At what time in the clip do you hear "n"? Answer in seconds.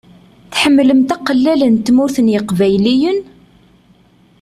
1.67-1.75, 2.21-2.31